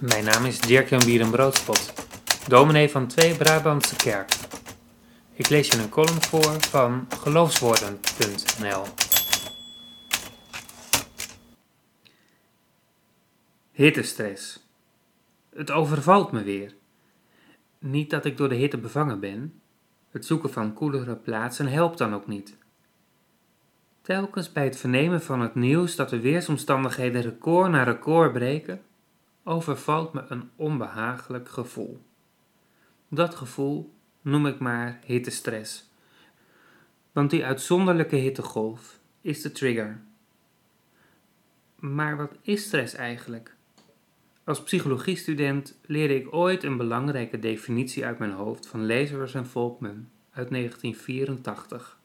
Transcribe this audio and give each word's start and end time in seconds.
Mijn 0.00 0.24
naam 0.24 0.44
is 0.44 0.60
Dirk-Jan 0.60 1.04
Bierenbroodspot, 1.04 1.92
dominee 2.48 2.90
van 2.90 3.06
Twee 3.06 3.36
Brabantse 3.36 3.96
Kerk. 3.96 4.32
Ik 5.32 5.48
lees 5.48 5.68
je 5.68 5.78
een 5.78 5.88
column 5.88 6.22
voor 6.22 6.60
van 6.60 7.06
geloofswoorden.nl. 7.20 8.84
Hittestress. 13.72 14.66
Het 15.54 15.70
overvalt 15.70 16.32
me 16.32 16.42
weer. 16.42 16.74
Niet 17.78 18.10
dat 18.10 18.24
ik 18.24 18.36
door 18.36 18.48
de 18.48 18.54
hitte 18.54 18.78
bevangen 18.78 19.20
ben. 19.20 19.60
Het 20.10 20.26
zoeken 20.26 20.50
van 20.50 20.72
koelere 20.72 21.16
plaatsen 21.16 21.66
helpt 21.66 21.98
dan 21.98 22.14
ook 22.14 22.26
niet. 22.26 22.56
Telkens 24.02 24.52
bij 24.52 24.64
het 24.64 24.76
vernemen 24.76 25.22
van 25.22 25.40
het 25.40 25.54
nieuws 25.54 25.96
dat 25.96 26.08
de 26.08 26.20
weersomstandigheden 26.20 27.22
record 27.22 27.70
na 27.70 27.82
record 27.82 28.32
breken, 28.32 28.82
overvalt 29.48 30.12
me 30.12 30.24
een 30.28 30.50
onbehagelijk 30.56 31.48
gevoel. 31.48 32.02
Dat 33.08 33.34
gevoel 33.34 33.94
noem 34.20 34.46
ik 34.46 34.58
maar 34.58 35.00
hittestress. 35.04 35.90
Want 37.12 37.30
die 37.30 37.44
uitzonderlijke 37.44 38.16
hittegolf 38.16 39.00
is 39.20 39.42
de 39.42 39.52
trigger. 39.52 40.00
Maar 41.76 42.16
wat 42.16 42.32
is 42.42 42.62
stress 42.62 42.94
eigenlijk? 42.94 43.56
Als 44.44 44.62
psychologiestudent 44.62 45.78
leerde 45.86 46.14
ik 46.14 46.34
ooit 46.34 46.62
een 46.62 46.76
belangrijke 46.76 47.38
definitie 47.38 48.06
uit 48.06 48.18
mijn 48.18 48.32
hoofd 48.32 48.66
van 48.66 48.86
Lazarus 48.86 49.34
en 49.34 49.46
Volkman 49.46 50.08
uit 50.30 50.50
1984. 50.50 51.98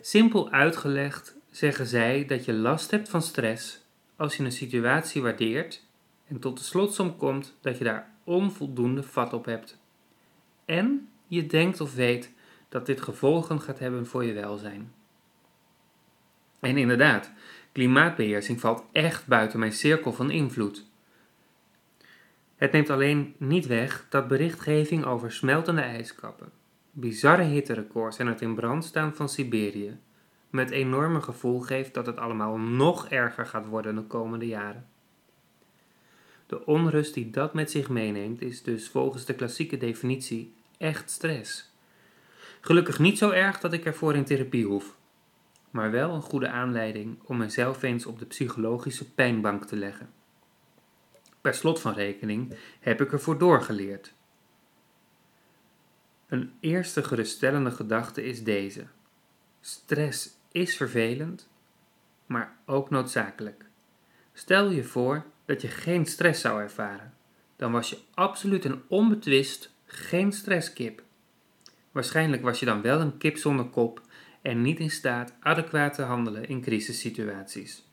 Simpel 0.00 0.50
uitgelegd 0.50 1.36
zeggen 1.50 1.86
zij 1.86 2.24
dat 2.24 2.44
je 2.44 2.52
last 2.52 2.90
hebt 2.90 3.08
van 3.08 3.22
stress 3.22 3.84
als 4.16 4.36
je 4.36 4.44
een 4.44 4.52
situatie 4.52 5.22
waardeert 5.22 5.85
en 6.26 6.38
tot 6.38 6.58
de 6.58 6.64
slotsom 6.64 7.16
komt 7.16 7.56
dat 7.60 7.78
je 7.78 7.84
daar 7.84 8.14
onvoldoende 8.24 9.02
vat 9.02 9.32
op 9.32 9.44
hebt. 9.44 9.78
En 10.64 11.08
je 11.26 11.46
denkt 11.46 11.80
of 11.80 11.94
weet 11.94 12.32
dat 12.68 12.86
dit 12.86 13.00
gevolgen 13.00 13.60
gaat 13.60 13.78
hebben 13.78 14.06
voor 14.06 14.24
je 14.24 14.32
welzijn. 14.32 14.92
En 16.60 16.76
inderdaad, 16.76 17.32
klimaatbeheersing 17.72 18.60
valt 18.60 18.84
echt 18.92 19.26
buiten 19.26 19.58
mijn 19.58 19.72
cirkel 19.72 20.12
van 20.12 20.30
invloed. 20.30 20.86
Het 22.56 22.72
neemt 22.72 22.90
alleen 22.90 23.34
niet 23.38 23.66
weg 23.66 24.06
dat 24.08 24.28
berichtgeving 24.28 25.04
over 25.04 25.32
smeltende 25.32 25.80
ijskappen, 25.80 26.52
bizarre 26.90 27.42
hitterecords 27.42 28.18
en 28.18 28.26
het 28.26 28.40
in 28.40 28.54
brand 28.54 28.84
staan 28.84 29.14
van 29.14 29.28
Siberië 29.28 29.98
met 30.50 30.70
enorme 30.70 31.20
gevoel 31.20 31.60
geeft 31.60 31.94
dat 31.94 32.06
het 32.06 32.16
allemaal 32.16 32.58
nog 32.58 33.08
erger 33.08 33.46
gaat 33.46 33.66
worden 33.66 33.94
de 33.94 34.02
komende 34.02 34.46
jaren. 34.46 34.88
De 36.46 36.66
onrust 36.66 37.14
die 37.14 37.30
dat 37.30 37.54
met 37.54 37.70
zich 37.70 37.88
meeneemt 37.88 38.42
is 38.42 38.62
dus 38.62 38.88
volgens 38.88 39.24
de 39.24 39.34
klassieke 39.34 39.76
definitie 39.76 40.54
echt 40.78 41.10
stress. 41.10 41.74
Gelukkig 42.60 42.98
niet 42.98 43.18
zo 43.18 43.30
erg 43.30 43.60
dat 43.60 43.72
ik 43.72 43.84
ervoor 43.84 44.14
in 44.14 44.24
therapie 44.24 44.66
hoef, 44.66 44.96
maar 45.70 45.90
wel 45.90 46.14
een 46.14 46.22
goede 46.22 46.48
aanleiding 46.48 47.18
om 47.24 47.36
mezelf 47.36 47.82
eens 47.82 48.06
op 48.06 48.18
de 48.18 48.26
psychologische 48.26 49.12
pijnbank 49.12 49.64
te 49.64 49.76
leggen. 49.76 50.10
Per 51.40 51.54
slot 51.54 51.80
van 51.80 51.92
rekening 51.92 52.56
heb 52.80 53.00
ik 53.00 53.12
ervoor 53.12 53.38
doorgeleerd. 53.38 54.14
Een 56.26 56.52
eerste 56.60 57.02
geruststellende 57.02 57.70
gedachte 57.70 58.24
is 58.24 58.44
deze: 58.44 58.86
stress 59.60 60.30
is 60.52 60.76
vervelend, 60.76 61.48
maar 62.26 62.56
ook 62.64 62.90
noodzakelijk. 62.90 63.64
Stel 64.32 64.70
je 64.70 64.84
voor 64.84 65.24
dat 65.46 65.62
je 65.62 65.68
geen 65.68 66.06
stress 66.06 66.40
zou 66.40 66.60
ervaren. 66.60 67.14
Dan 67.56 67.72
was 67.72 67.90
je 67.90 67.98
absoluut 68.14 68.64
en 68.64 68.82
onbetwist 68.88 69.74
geen 69.86 70.32
stresskip. 70.32 71.02
Waarschijnlijk 71.92 72.42
was 72.42 72.60
je 72.60 72.66
dan 72.66 72.82
wel 72.82 73.00
een 73.00 73.18
kip 73.18 73.36
zonder 73.36 73.66
kop 73.66 74.00
en 74.42 74.62
niet 74.62 74.78
in 74.78 74.90
staat 74.90 75.34
adequaat 75.40 75.94
te 75.94 76.02
handelen 76.02 76.48
in 76.48 76.60
crisissituaties. 76.60 77.84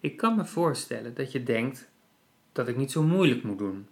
Ik 0.00 0.16
kan 0.16 0.36
me 0.36 0.44
voorstellen 0.44 1.14
dat 1.14 1.32
je 1.32 1.42
denkt 1.42 1.90
dat 2.52 2.68
ik 2.68 2.76
niet 2.76 2.92
zo 2.92 3.02
moeilijk 3.02 3.42
moet 3.42 3.58
doen. 3.58 3.88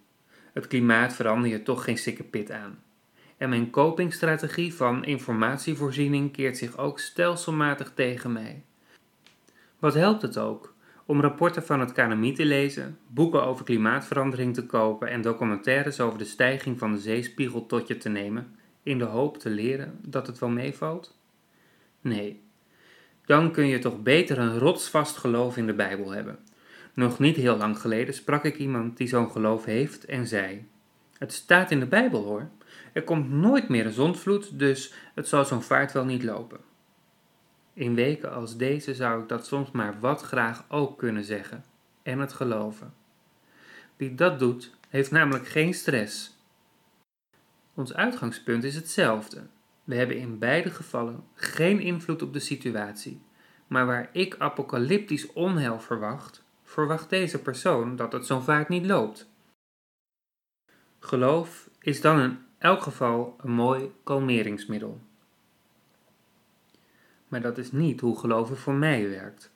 Het 0.52 0.66
klimaat 0.66 1.12
verander 1.12 1.50
je 1.50 1.62
toch 1.62 1.84
geen 1.84 1.98
sikke 1.98 2.22
pit 2.22 2.50
aan. 2.50 2.82
En 3.36 3.48
mijn 3.48 3.70
copingstrategie 3.70 4.74
van 4.74 5.04
informatievoorziening 5.04 6.32
keert 6.32 6.58
zich 6.58 6.76
ook 6.76 6.98
stelselmatig 6.98 7.92
tegen 7.94 8.32
mij. 8.32 8.62
Wat 9.78 9.94
helpt 9.94 10.22
het 10.22 10.38
ook 10.38 10.74
om 11.10 11.20
rapporten 11.20 11.62
van 11.62 11.80
het 11.80 11.92
KNMI 11.92 12.32
te 12.32 12.44
lezen, 12.44 12.98
boeken 13.06 13.44
over 13.44 13.64
klimaatverandering 13.64 14.54
te 14.54 14.66
kopen 14.66 15.08
en 15.08 15.20
documentaires 15.20 16.00
over 16.00 16.18
de 16.18 16.24
stijging 16.24 16.78
van 16.78 16.92
de 16.92 16.98
zeespiegel 16.98 17.66
tot 17.66 17.88
je 17.88 17.96
te 17.96 18.08
nemen, 18.08 18.54
in 18.82 18.98
de 18.98 19.04
hoop 19.04 19.38
te 19.38 19.48
leren 19.48 19.98
dat 20.02 20.26
het 20.26 20.38
wel 20.38 20.48
meevalt? 20.48 21.18
Nee, 22.00 22.40
dan 23.24 23.52
kun 23.52 23.66
je 23.66 23.78
toch 23.78 24.02
beter 24.02 24.38
een 24.38 24.58
rotsvast 24.58 25.16
geloof 25.16 25.56
in 25.56 25.66
de 25.66 25.74
Bijbel 25.74 26.10
hebben. 26.10 26.38
Nog 26.94 27.18
niet 27.18 27.36
heel 27.36 27.56
lang 27.56 27.78
geleden 27.78 28.14
sprak 28.14 28.44
ik 28.44 28.58
iemand 28.58 28.96
die 28.96 29.08
zo'n 29.08 29.30
geloof 29.30 29.64
heeft 29.64 30.04
en 30.04 30.26
zei: 30.26 30.66
Het 31.18 31.32
staat 31.32 31.70
in 31.70 31.80
de 31.80 31.86
Bijbel 31.86 32.24
hoor. 32.24 32.48
Er 32.92 33.02
komt 33.02 33.30
nooit 33.30 33.68
meer 33.68 33.86
een 33.86 33.92
zondvloed, 33.92 34.58
dus 34.58 34.92
het 35.14 35.28
zal 35.28 35.44
zo'n 35.44 35.62
vaart 35.62 35.92
wel 35.92 36.04
niet 36.04 36.22
lopen. 36.22 36.69
In 37.72 37.94
weken 37.94 38.32
als 38.32 38.56
deze 38.56 38.94
zou 38.94 39.22
ik 39.22 39.28
dat 39.28 39.46
soms 39.46 39.70
maar 39.70 40.00
wat 40.00 40.22
graag 40.22 40.64
ook 40.68 40.98
kunnen 40.98 41.24
zeggen 41.24 41.64
en 42.02 42.18
het 42.18 42.32
geloven. 42.32 42.94
Wie 43.96 44.14
dat 44.14 44.38
doet, 44.38 44.74
heeft 44.88 45.10
namelijk 45.10 45.48
geen 45.48 45.74
stress. 45.74 46.38
Ons 47.74 47.94
uitgangspunt 47.94 48.64
is 48.64 48.74
hetzelfde. 48.74 49.46
We 49.84 49.94
hebben 49.94 50.18
in 50.18 50.38
beide 50.38 50.70
gevallen 50.70 51.24
geen 51.34 51.80
invloed 51.80 52.22
op 52.22 52.32
de 52.32 52.38
situatie, 52.38 53.20
maar 53.66 53.86
waar 53.86 54.08
ik 54.12 54.36
apocalyptisch 54.38 55.32
onheil 55.32 55.80
verwacht, 55.80 56.44
verwacht 56.62 57.10
deze 57.10 57.42
persoon 57.42 57.96
dat 57.96 58.12
het 58.12 58.26
zo'n 58.26 58.42
vaart 58.42 58.68
niet 58.68 58.86
loopt. 58.86 59.28
Geloof 60.98 61.70
is 61.80 62.00
dan 62.00 62.20
in 62.20 62.38
elk 62.58 62.82
geval 62.82 63.36
een 63.40 63.52
mooi 63.52 63.92
kalmeringsmiddel. 64.04 65.00
Maar 67.30 67.40
dat 67.40 67.58
is 67.58 67.72
niet 67.72 68.00
hoe 68.00 68.18
geloven 68.18 68.56
voor 68.56 68.74
mij 68.74 69.08
werkt. 69.08 69.50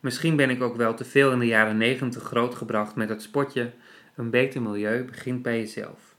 Misschien 0.00 0.36
ben 0.36 0.50
ik 0.50 0.62
ook 0.62 0.76
wel 0.76 0.94
te 0.94 1.04
veel 1.04 1.32
in 1.32 1.38
de 1.38 1.46
jaren 1.46 1.76
negentig 1.76 2.22
grootgebracht 2.22 2.94
met 2.94 3.08
het 3.08 3.22
spotje: 3.22 3.72
een 4.14 4.30
beter 4.30 4.62
milieu 4.62 5.04
begint 5.04 5.42
bij 5.42 5.58
jezelf. 5.58 6.14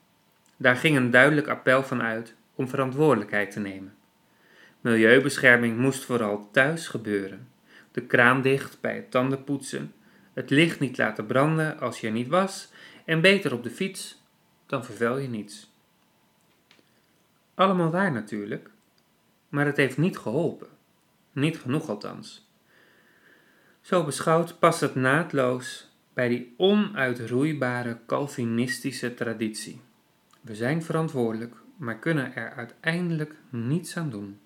Daar 0.57 0.75
ging 0.75 0.97
een 0.97 1.11
duidelijk 1.11 1.47
appel 1.47 1.83
van 1.83 2.01
uit 2.01 2.35
om 2.55 2.67
verantwoordelijkheid 2.67 3.51
te 3.51 3.59
nemen. 3.59 3.95
Milieubescherming 4.81 5.77
moest 5.77 6.03
vooral 6.03 6.49
thuis 6.51 6.87
gebeuren. 6.87 7.47
De 7.91 8.01
kraan 8.01 8.41
dicht 8.41 8.81
bij 8.81 8.95
het 8.95 9.11
tandenpoetsen, 9.11 9.93
het 10.33 10.49
licht 10.49 10.79
niet 10.79 10.97
laten 10.97 11.25
branden 11.25 11.79
als 11.79 11.99
je 11.99 12.07
er 12.07 12.13
niet 12.13 12.27
was 12.27 12.71
en 13.05 13.21
beter 13.21 13.53
op 13.53 13.63
de 13.63 13.69
fiets, 13.69 14.21
dan 14.65 14.85
vervuil 14.85 15.17
je 15.17 15.27
niets. 15.27 15.71
Allemaal 17.53 17.91
waar 17.91 18.11
natuurlijk, 18.11 18.69
maar 19.49 19.65
het 19.65 19.77
heeft 19.77 19.97
niet 19.97 20.17
geholpen. 20.17 20.72
Niet 21.33 21.59
genoeg 21.59 21.89
althans. 21.89 22.51
Zo 23.81 24.03
beschouwd 24.03 24.59
past 24.59 24.79
het 24.79 24.95
naadloos 24.95 25.91
bij 26.13 26.27
die 26.27 26.53
onuitroeibare 26.57 27.99
Calvinistische 28.07 29.13
traditie. 29.13 29.81
We 30.41 30.55
zijn 30.55 30.83
verantwoordelijk, 30.83 31.55
maar 31.77 31.99
kunnen 31.99 32.35
er 32.35 32.51
uiteindelijk 32.51 33.35
niets 33.49 33.97
aan 33.97 34.09
doen. 34.09 34.39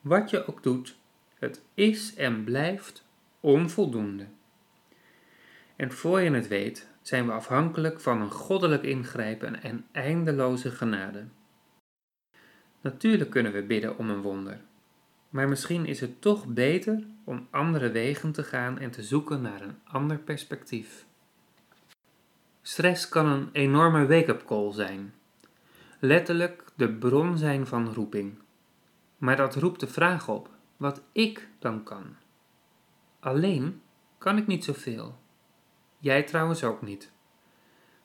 Wat 0.00 0.30
je 0.30 0.46
ook 0.46 0.62
doet, 0.62 0.98
het 1.34 1.62
is 1.74 2.14
en 2.14 2.44
blijft 2.44 3.04
onvoldoende. 3.40 4.26
En 5.76 5.92
voor 5.92 6.20
je 6.20 6.30
het 6.30 6.48
weet, 6.48 6.88
zijn 7.02 7.26
we 7.26 7.32
afhankelijk 7.32 8.00
van 8.00 8.20
een 8.20 8.30
goddelijk 8.30 8.82
ingrijpen 8.82 9.62
en 9.62 9.86
eindeloze 9.92 10.70
genade. 10.70 11.24
Natuurlijk 12.80 13.30
kunnen 13.30 13.52
we 13.52 13.62
bidden 13.62 13.98
om 13.98 14.10
een 14.10 14.22
wonder, 14.22 14.60
maar 15.28 15.48
misschien 15.48 15.86
is 15.86 16.00
het 16.00 16.20
toch 16.20 16.46
beter 16.46 17.06
om 17.24 17.46
andere 17.50 17.90
wegen 17.90 18.32
te 18.32 18.44
gaan 18.44 18.78
en 18.78 18.90
te 18.90 19.02
zoeken 19.02 19.40
naar 19.40 19.60
een 19.60 19.78
ander 19.84 20.18
perspectief. 20.18 21.06
Stress 22.62 23.08
kan 23.08 23.26
een 23.26 23.48
enorme 23.52 24.06
wake-up 24.06 24.44
call 24.46 24.72
zijn. 24.72 25.14
Letterlijk 25.98 26.64
de 26.76 26.92
bron 26.92 27.38
zijn 27.38 27.66
van 27.66 27.92
roeping. 27.92 28.38
Maar 29.18 29.36
dat 29.36 29.54
roept 29.54 29.80
de 29.80 29.86
vraag 29.86 30.28
op 30.28 30.50
wat 30.76 31.02
ik 31.12 31.48
dan 31.58 31.82
kan. 31.82 32.16
Alleen 33.20 33.82
kan 34.18 34.36
ik 34.38 34.46
niet 34.46 34.64
zoveel. 34.64 35.18
Jij 35.98 36.22
trouwens 36.22 36.64
ook 36.64 36.82
niet. 36.82 37.12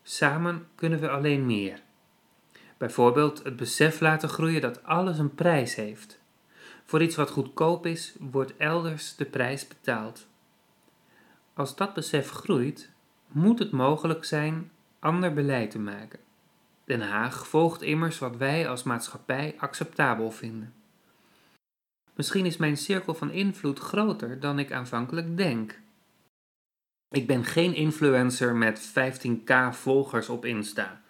Samen 0.01 0.67
kunnen 0.75 0.99
we 0.99 1.09
alleen 1.09 1.45
meer. 1.45 1.81
Bijvoorbeeld 2.77 3.43
het 3.43 3.55
besef 3.55 3.99
laten 3.99 4.29
groeien 4.29 4.61
dat 4.61 4.83
alles 4.83 5.17
een 5.17 5.35
prijs 5.35 5.75
heeft. 5.75 6.19
Voor 6.85 7.01
iets 7.01 7.15
wat 7.15 7.30
goedkoop 7.30 7.85
is, 7.85 8.15
wordt 8.19 8.57
elders 8.57 9.15
de 9.15 9.25
prijs 9.25 9.68
betaald. 9.68 10.27
Als 11.53 11.75
dat 11.75 11.94
besef 11.94 12.30
groeit, 12.30 12.89
moet 13.27 13.59
het 13.59 13.71
mogelijk 13.71 14.25
zijn 14.25 14.71
ander 15.00 15.33
beleid 15.33 15.71
te 15.71 15.80
maken. 15.80 16.19
Den 16.85 17.01
Haag 17.01 17.47
volgt 17.47 17.81
immers 17.81 18.19
wat 18.19 18.38
wij 18.38 18.69
als 18.69 18.83
maatschappij 18.83 19.56
acceptabel 19.57 20.31
vinden. 20.31 20.74
Misschien 22.13 22.45
is 22.45 22.57
mijn 22.57 22.77
cirkel 22.77 23.13
van 23.13 23.31
invloed 23.31 23.80
groter 23.80 24.39
dan 24.39 24.59
ik 24.59 24.71
aanvankelijk 24.71 25.38
denk. 25.38 25.80
Ik 27.09 27.27
ben 27.27 27.45
geen 27.45 27.75
influencer 27.75 28.56
met 28.56 28.91
15k 28.91 29.53
volgers 29.71 30.30
op 30.30 30.45
Insta. 30.45 31.01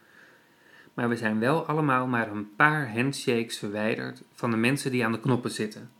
Maar 0.94 1.10
we 1.10 1.16
zijn 1.16 1.40
wel 1.40 1.66
allemaal 1.66 2.08
maar 2.08 2.32
een 2.32 2.56
paar 2.56 2.94
handshakes 2.94 3.58
verwijderd 3.58 4.24
van 4.32 4.52
de 4.52 4.58
mensen 4.58 4.92
die 4.92 5.06
aan 5.06 5.12
de 5.12 5.20
knoppen 5.20 5.52
zitten. 5.52 5.92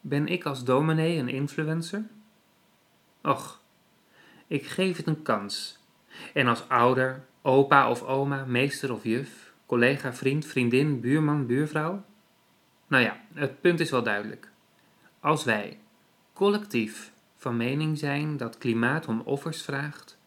Ben 0.00 0.26
ik 0.26 0.44
als 0.44 0.64
dominee 0.64 1.18
een 1.18 1.28
influencer? 1.28 2.04
Och, 3.22 3.62
ik 4.46 4.66
geef 4.66 4.96
het 4.96 5.06
een 5.06 5.22
kans. 5.22 5.78
En 6.34 6.46
als 6.46 6.68
ouder, 6.68 7.24
opa 7.42 7.90
of 7.90 8.02
oma, 8.02 8.44
meester 8.44 8.92
of 8.92 9.04
juf, 9.04 9.52
collega, 9.66 10.12
vriend, 10.12 10.46
vriendin, 10.46 11.00
buurman, 11.00 11.46
buurvrouw? 11.46 12.04
Nou 12.86 13.02
ja, 13.02 13.20
het 13.34 13.60
punt 13.60 13.80
is 13.80 13.90
wel 13.90 14.02
duidelijk. 14.02 14.50
Als 15.20 15.44
wij, 15.44 15.78
collectief, 16.32 17.12
van 17.36 17.56
mening 17.56 17.98
zijn 17.98 18.36
dat 18.36 18.58
klimaat 18.58 19.06
om 19.06 19.20
offers 19.20 19.62
vraagt, 19.62 20.18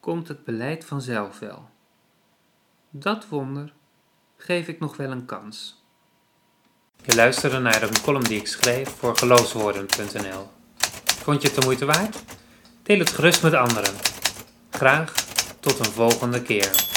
komt 0.00 0.28
het 0.28 0.44
beleid 0.44 0.84
vanzelf 0.84 1.38
wel. 1.38 1.70
Dat 2.94 3.28
wonder 3.28 3.72
geef 4.36 4.68
ik 4.68 4.80
nog 4.80 4.96
wel 4.96 5.10
een 5.10 5.24
kans. 5.24 5.82
Je 7.04 7.14
luisterde 7.14 7.58
naar 7.58 7.82
een 7.82 8.00
column 8.02 8.24
die 8.24 8.40
ik 8.40 8.46
schreef 8.46 8.88
voor 8.88 9.16
geloofswoorden.nl. 9.16 10.48
Vond 11.04 11.42
je 11.42 11.48
het 11.48 11.56
de 11.56 11.64
moeite 11.64 11.84
waard? 11.84 12.22
Deel 12.82 12.98
het 12.98 13.10
gerust 13.10 13.42
met 13.42 13.54
anderen. 13.54 13.94
Graag 14.70 15.12
tot 15.60 15.78
een 15.78 15.92
volgende 15.92 16.42
keer. 16.42 16.91